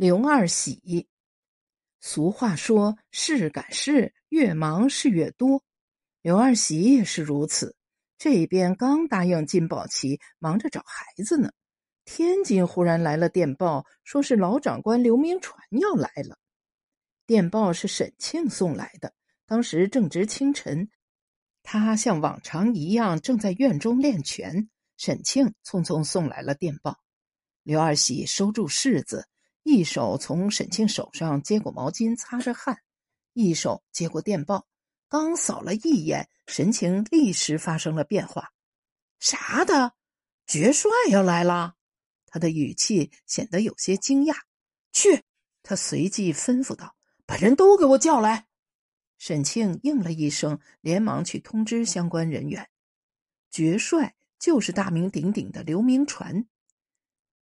[0.00, 1.06] 刘二喜。
[2.00, 5.62] 俗话说：“事赶事，越忙事越多。”
[6.22, 7.76] 刘二喜也是如此。
[8.16, 11.52] 这边刚答应金宝琪，忙着找孩子呢，
[12.06, 16.38] 天津忽然来了电报，说是老长官刘铭传要来了。
[17.26, 19.12] 电报是沈庆送来的，
[19.44, 20.88] 当时正值清晨，
[21.62, 24.70] 他像往常一样正在院中练拳。
[24.96, 26.96] 沈庆匆匆送来了电报，
[27.62, 29.26] 刘二喜收住柿子。
[29.62, 32.82] 一手从沈庆手上接过毛巾擦着汗，
[33.32, 34.66] 一手接过电报，
[35.08, 38.52] 刚扫了一眼，神情立时发生了变化。
[39.18, 39.94] 啥的？
[40.46, 41.74] 爵帅要来了？
[42.26, 44.34] 他的语气显得有些惊讶。
[44.92, 45.22] 去！
[45.62, 46.96] 他随即吩咐道
[47.26, 48.46] ：“把人都给我叫来。”
[49.18, 52.68] 沈庆应了一声，连忙去通知相关人员。
[53.50, 56.46] 爵帅就是大名鼎鼎的刘铭传。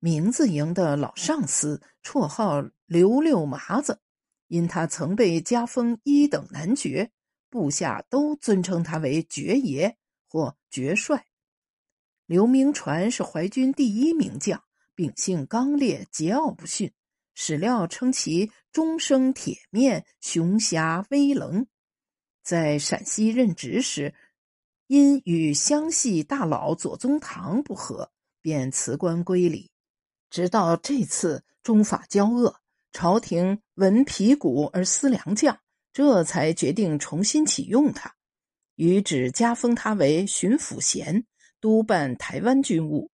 [0.01, 4.01] 名字营的老上司，绰号刘六麻子，
[4.47, 7.11] 因他曾被加封一等男爵，
[7.51, 9.97] 部下都尊称他为爵爷
[10.29, 11.27] 或爵帅。
[12.27, 14.63] 刘铭传是淮军第一名将，
[14.95, 16.93] 秉性刚烈，桀骜不驯，
[17.35, 21.67] 史料称其终生铁面，雄侠威棱。
[22.45, 24.15] 在陕西任职时，
[24.87, 29.71] 因与湘系大佬左宗棠不和，便辞官归里。
[30.31, 32.61] 直到这次中法交恶，
[32.93, 35.59] 朝廷闻皮鼓而思良将，
[35.93, 38.15] 这才决定重新启用他，
[38.77, 41.25] 于旨加封他为巡抚衔，
[41.61, 43.11] 督办台湾军务。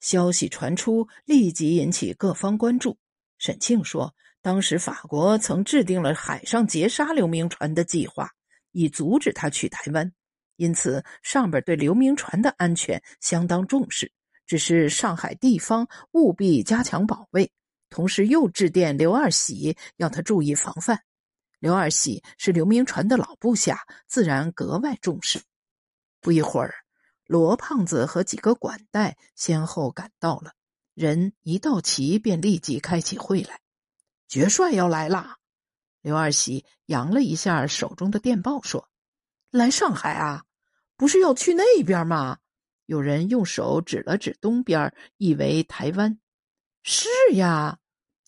[0.00, 2.96] 消息传出，立即引起各方关注。
[3.38, 8.30] 沈庆说，当时法国曾制定了海上截杀刘铭传的计划，
[8.70, 10.12] 以阻止他去台湾，
[10.56, 14.12] 因此上边对刘铭传的安全相当重视。
[14.48, 17.52] 只是上海地方务必加强保卫，
[17.90, 21.02] 同时又致电刘二喜，要他注意防范。
[21.58, 25.42] 刘二喜是刘铭传的老部下，自然格外重视。
[26.22, 26.74] 不一会儿，
[27.26, 30.52] 罗胖子和几个管带先后赶到了，
[30.94, 33.60] 人一到齐，便立即开起会来。
[34.28, 35.36] 爵帅要来啦，
[36.00, 38.88] 刘二喜扬了一下手中的电报，说
[39.52, 40.44] ：“来上海啊？
[40.96, 42.38] 不是要去那边吗？”
[42.88, 46.18] 有人用手指了指东边，意为台湾。
[46.82, 47.78] 是呀，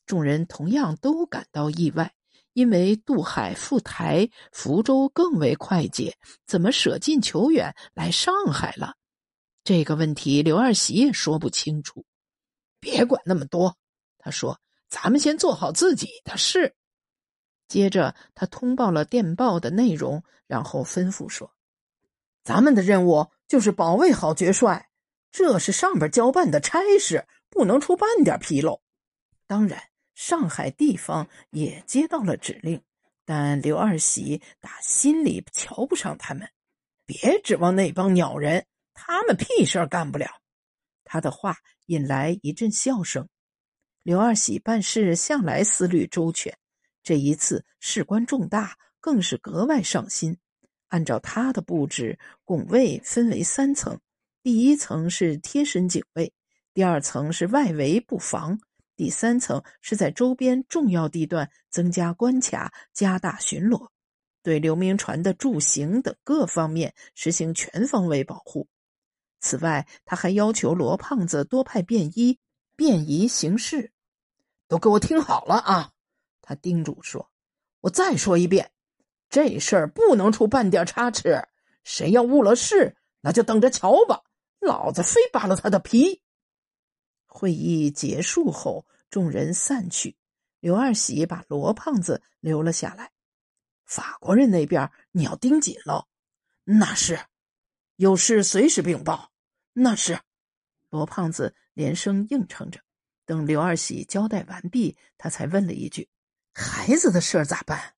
[0.04, 2.12] 众人同样都感到意外，
[2.52, 6.14] 因为渡海赴台、福州更为快捷，
[6.46, 8.96] 怎么舍近求远来上海了？
[9.64, 12.04] 这个问题，刘二喜也说不清楚。
[12.80, 13.74] 别管那么多，
[14.18, 14.60] 他说
[14.90, 16.74] ：“咱们先做好自己的事。”
[17.66, 21.50] 接着，他通报了电报的内容，然后吩咐说
[22.44, 24.90] ：“咱们的任务。”就是保卫好爵帅，
[25.32, 28.80] 这是上边交办的差事，不能出半点纰漏。
[29.48, 29.82] 当然，
[30.14, 32.80] 上海地方也接到了指令，
[33.24, 36.48] 但刘二喜打心里瞧不上他们，
[37.04, 40.30] 别指望那帮鸟人，他们屁事儿干不了。
[41.02, 41.56] 他的话
[41.86, 43.28] 引来一阵笑声。
[44.04, 46.56] 刘二喜办事向来思虑周全，
[47.02, 50.38] 这一次事关重大，更是格外上心。
[50.90, 53.98] 按照他的布置，拱卫分为三层：
[54.42, 56.32] 第一层是贴身警卫，
[56.74, 58.60] 第二层是外围布防，
[58.96, 63.88] 第三层是在周边重要地段增加关卡，加大巡逻，
[64.42, 68.68] 对刘铭传的住行等各方面实行全方位保护。
[69.40, 72.38] 此外，他还要求罗胖子多派便衣，
[72.76, 73.90] 便衣行事。
[74.68, 75.90] 都给我听好了啊！
[76.42, 77.30] 他叮嘱说
[77.80, 78.70] ：“我再说一遍。”
[79.30, 81.46] 这事儿不能出半点差池，
[81.84, 84.22] 谁要误了事，那就等着瞧吧！
[84.58, 86.20] 老子非扒了他的皮。
[87.26, 90.16] 会议结束后，众人散去，
[90.58, 93.12] 刘二喜把罗胖子留了下来。
[93.86, 96.08] 法国人那边你要盯紧了，
[96.64, 97.20] 那是，
[97.96, 99.30] 有事随时禀报，
[99.72, 100.18] 那是。
[100.88, 102.80] 罗胖子连声应承着。
[103.24, 106.08] 等刘二喜交代完毕，他才问了一句
[106.52, 107.94] ：“孩子的事咋办？”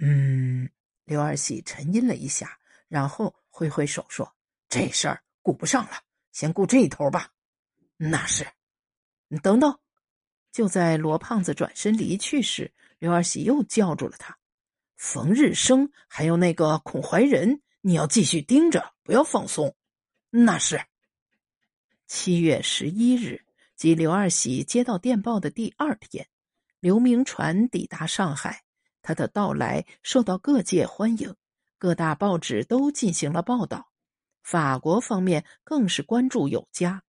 [0.00, 0.70] 嗯，
[1.04, 4.32] 刘二喜沉吟了一下，然后挥挥手说
[4.70, 6.00] ：“这事儿顾不上了，
[6.30, 7.32] 先顾这头吧。”
[7.98, 8.46] 那是。
[9.26, 9.78] 你等等，
[10.52, 14.38] 就在罗胖子转身离去时，刘二喜又叫住了他
[14.96, 19.74] ：“冯日升还有那个孔怀仁，你要继续盯着，不要放松。”
[20.30, 20.80] 那是。
[22.06, 26.28] 七月十一日，即刘二喜接到电报的第二天，
[26.78, 28.62] 刘铭传抵达上海。
[29.02, 31.34] 他的到来受到各界欢迎，
[31.78, 33.90] 各大报纸都进行了报道，
[34.42, 37.02] 法国方面更是关注有加。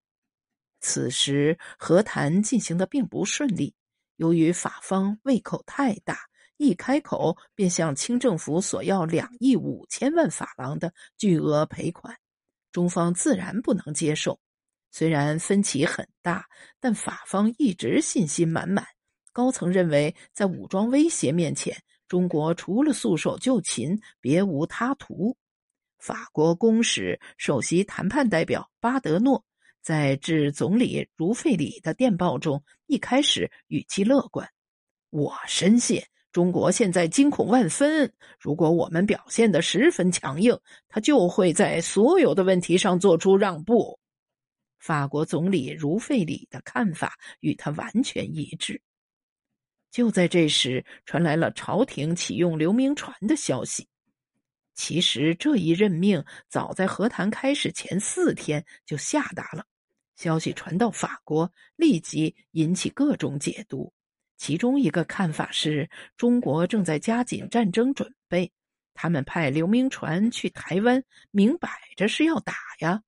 [0.79, 3.75] 此时和谈进行的并不顺利，
[4.15, 6.19] 由于法方胃口太大，
[6.57, 12.15] 一开口便向清政府索要两亿五千万法郎的巨额赔款，
[12.71, 14.39] 中方自然不能接受。
[14.91, 16.47] 虽然分歧很大，
[16.79, 18.85] 但法方一直信心满满。
[19.31, 21.75] 高层认为，在武装威胁面前，
[22.07, 25.35] 中国除了束手就擒，别无他途。
[25.97, 29.43] 法国公使首席谈判代表巴德诺
[29.81, 34.47] 在致总理茹费里的电报中，一开始语气乐观
[35.11, 43.99] ：“我深信中国现在惊恐万分，如果我们表现得十分强硬，他就会在所有的问题上做出让步。”
[44.79, 48.81] 法国总理茹费里的看法与他完全一致。
[49.91, 53.87] 就在这时，传来了朝廷启用刘铭传的消息。
[54.75, 59.65] 其实这一任命早在和谈开始前四天就下达了。
[60.15, 63.91] 消息传到法国，立即引起各种解读。
[64.37, 68.49] 其中一个看法是，中国正在加紧战争准备，
[68.93, 73.01] 他们派刘铭传去台湾，明摆着是要打呀。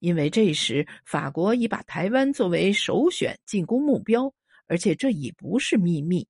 [0.00, 4.32] 因为这时法国已把台湾作为首选进攻目标。
[4.72, 6.26] 而且这已不是秘密。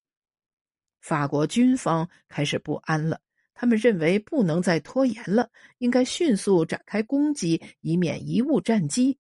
[1.01, 3.21] 法国军方开始不安了，
[3.55, 5.49] 他们认为不能再拖延了，
[5.79, 9.17] 应该迅速展开攻击，以免贻误战机。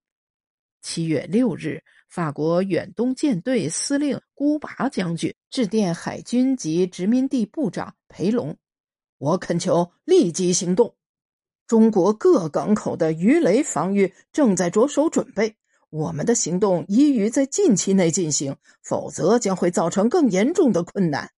[0.80, 8.56] 七月六日，法国远东舰队司令孤拔将军致电海军及殖民地部长裴隆
[9.18, 10.96] ：“我恳求立即行动，
[11.68, 15.54] 中国各港口的鱼雷防御正在着手准备。”
[15.92, 21.30] 我们的行动宜于在近期内进行，否则将会造成更严重的困难。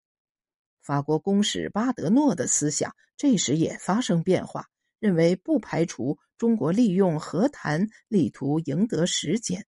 [0.80, 4.68] 法国公使巴德诺的思想这时也发生变化，
[5.00, 9.66] 认为不排除中国利用和谈力图赢得时间。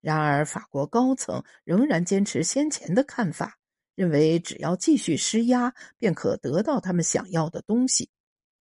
[0.00, 3.58] 然而，法国高层仍然坚持先前的看法，
[3.96, 8.08] 认为只要继续施压，便可得到他们想要的东西。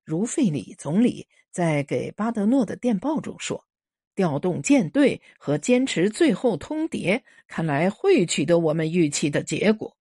[0.05, 3.65] 如费里总理在给巴德诺的电报中说。
[4.15, 9.95] 调动舰队和坚持最后通牒，看来会取得我们预期的结果。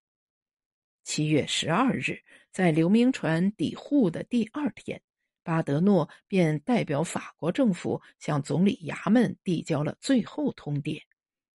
[1.04, 2.20] 七月十二日，
[2.52, 5.02] 在刘铭传抵沪的第二天，
[5.44, 11.02] 巴德诺便代表法国政府向总理衙门递交了最后通牒。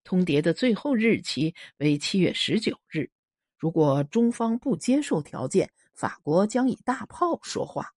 [0.02, 3.10] 通牒的最后日期为七月十九日。
[3.58, 7.95] 如果中方不接受条件，法国将以大炮说话。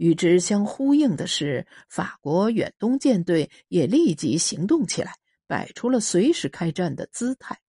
[0.00, 5.14] 与之相呼应的是，法国远东舰队也立即行动起来，
[5.46, 7.60] 摆出了随时开战的姿态。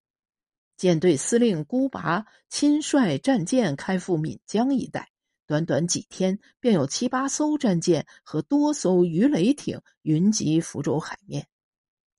[0.78, 5.10] 舰队司令孤拔亲率战舰开赴闽江一带，
[5.46, 11.46] 短短几天便有七八艘战舰和多艘鱼雷艇云集福州海面，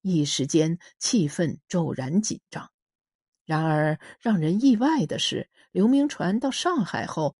[0.03, 2.69] 一时间气氛骤然紧张。
[3.47, 7.35] 然而，让人意外的是，刘铭传到上海后。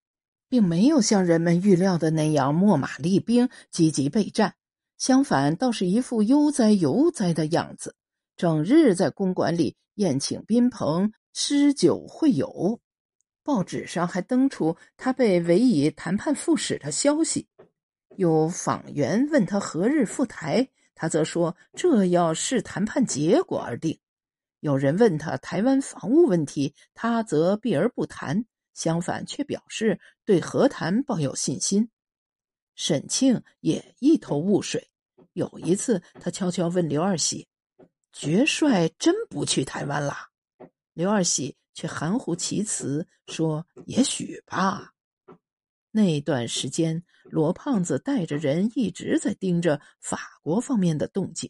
[0.53, 4.53] 并没有像人们预料的那样秣马厉兵、积极备战，
[4.99, 7.95] 相反，倒是一副悠哉游哉的样子，
[8.37, 12.79] 整日在公馆里宴请宾朋、诗酒会友。
[13.41, 17.47] 报纸上还登出他被委以谈判副使的消息。
[18.15, 23.97] 有访员问他何日赴台，他则说这要视谈判结果而定。
[24.59, 28.45] 有人问他台湾防务问题，他则避而不谈。
[28.73, 31.89] 相反，却表示对和谈抱有信心。
[32.75, 34.89] 沈庆也一头雾水。
[35.33, 37.47] 有一次，他悄悄问刘二喜
[38.13, 40.15] ：“爵帅真不去台湾了？”
[40.93, 44.93] 刘二喜却含糊其辞说：“也许吧。”
[45.89, 51.49] 那段时间，罗胖子带着人一直在盯着法国方面的动静。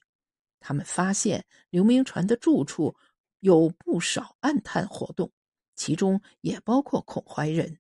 [0.59, 2.95] 他们发现刘铭传的住处
[3.39, 5.31] 有不少暗探活动。
[5.75, 7.77] 其中也包括孔怀仁。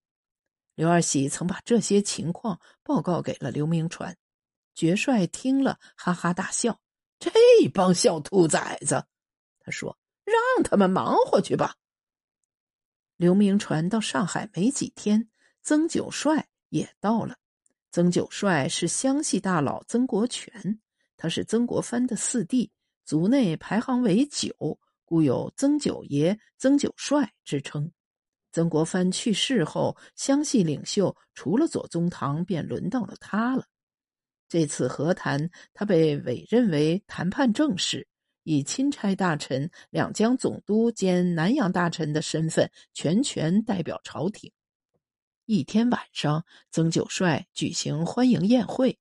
[0.75, 4.17] 刘二喜曾把这些情况报告给了刘铭传，
[4.73, 6.79] 爵帅听了哈哈大笑
[7.19, 7.31] ：“这
[7.73, 9.05] 帮小兔崽子！”
[9.61, 11.75] 他说：“让他们忙活去吧。”
[13.17, 15.29] 刘铭传到上海没几天，
[15.61, 17.37] 曾九帅也到了。
[17.91, 20.81] 曾九帅是湘系大佬曾国荃，
[21.15, 22.71] 他是曾国藩的四弟，
[23.05, 24.79] 族内排行为九。
[25.05, 27.91] 故有曾九爷、曾九帅之称。
[28.51, 33.65] 曾国藩去世后，湘系领袖除了左宗棠，便轮到了他了。
[34.47, 38.07] 这次和谈，他被委任为谈判正使，
[38.43, 44.51] 以钦差大臣、两江总督兼南洋大臣的身份，全权代表朝廷。
[45.45, 48.99] 一天晚上，曾九帅举行欢迎宴会，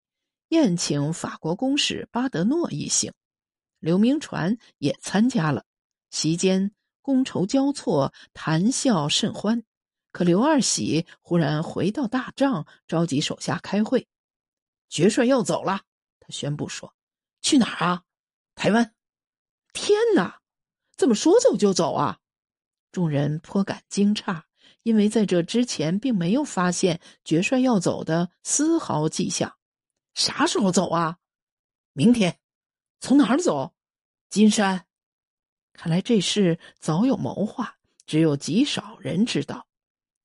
[0.48, 3.12] 宴请法国公使巴德诺一行，
[3.78, 5.66] 刘铭传也参加了。
[6.12, 9.64] 席间，觥筹交错，谈笑甚欢。
[10.12, 14.06] 可刘二喜忽然回到大帐，召集手下开会。
[14.90, 15.80] 决帅要走了，
[16.20, 16.94] 他宣布说
[17.40, 18.02] ：“去哪儿啊？
[18.54, 18.94] 台湾。”
[19.72, 20.42] 天哪，
[20.98, 22.18] 怎么说走就走啊？
[22.92, 24.42] 众人颇感惊诧，
[24.82, 29.56] 因为在这之前并没有发现决帅要走的丝毫迹象。
[30.12, 31.16] 啥时候走啊？
[31.94, 32.38] 明天。
[33.00, 33.74] 从哪儿走？
[34.28, 34.86] 金山。
[35.82, 37.74] 看来这事早有谋划，
[38.06, 39.66] 只有极少人知道。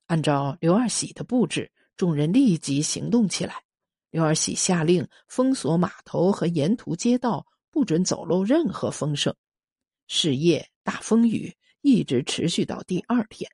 [0.05, 3.63] 按照刘二喜的布置，众人立即行动起来。
[4.11, 9.35] 刘二喜下令封锁码头和沿途街道，不准走漏任何风声。
[10.05, 13.49] 是夜大风雨一直持续到第二天。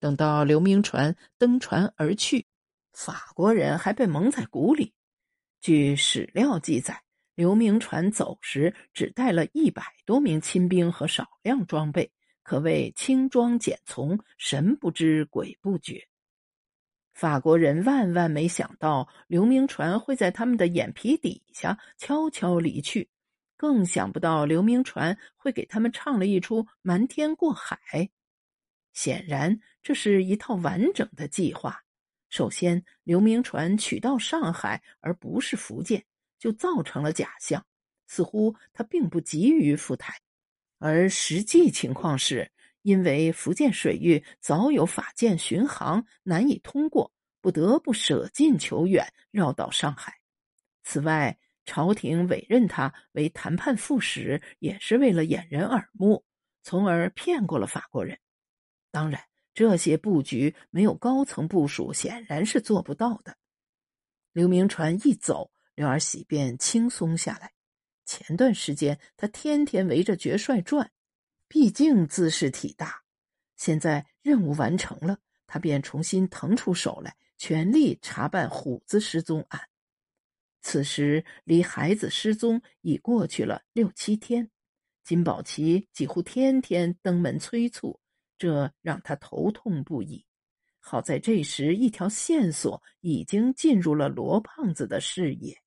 [0.00, 2.46] 等到刘铭传登船而去，
[2.94, 4.94] 法国人还被蒙在鼓里。
[5.60, 7.02] 据史料记载。
[7.34, 12.10] 刘铭传走时只带了一百多名亲兵和少量装备，
[12.42, 16.06] 可谓轻装简从，神不知鬼不觉。
[17.12, 23.08] 法国人万万没想到刘铭传会在他们的眼皮底下悄悄离去，
[23.56, 28.10] 更想不到刘铭传会给他们唱了一出瞒天过海。
[28.92, 31.82] 显然，这是一套完整的计划。
[32.28, 36.04] 首先，刘铭传取到上海，而不是福建。
[36.44, 37.64] 就造成了假象，
[38.06, 40.14] 似乎他并不急于赴台，
[40.78, 47.10] 而实际情况是，因为福建水域早有法舰巡航，难以通过，
[47.40, 50.20] 不得不舍近求远，绕到上海。
[50.82, 56.22] 此外，朝廷委任他为谈判副使，也是为了掩人耳目，
[56.62, 58.18] 从而骗过了法国人。
[58.90, 59.18] 当然，
[59.54, 63.34] 这些布局没有高层部署，显然是做不到的。
[64.34, 65.53] 刘铭传一走。
[65.74, 67.52] 刘二喜便轻松下来。
[68.04, 70.90] 前段时间他天天围着爵帅转，
[71.48, 73.02] 毕竟姿势体大。
[73.56, 79.60] 现在任务完成了，他便重新腾出手来，全力查办虎子失踪案。
[80.60, 84.50] 此时离孩子失踪已过去了六七天，
[85.02, 88.00] 金宝奇几乎天天登门催促，
[88.38, 90.24] 这让他头痛不已。
[90.78, 95.58] 好在这时一条线索已经进入了罗胖子的视野。